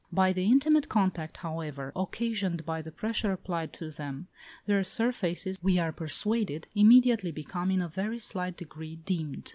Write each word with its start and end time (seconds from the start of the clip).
By 0.11 0.33
the 0.33 0.45
intimate 0.45 0.89
contact, 0.89 1.37
however, 1.37 1.91
occasioned 1.95 2.65
by 2.65 2.81
the 2.81 2.91
pressure 2.91 3.31
applied 3.33 3.71
to 3.73 3.91
them, 3.91 4.29
their 4.65 4.83
surfaces, 4.83 5.59
we 5.61 5.77
are 5.77 5.91
persuaded, 5.91 6.67
immediately 6.73 7.29
become 7.31 7.69
in 7.69 7.83
a 7.83 7.87
very 7.87 8.17
slight 8.17 8.57
degree 8.57 8.95
dimmed. 8.95 9.49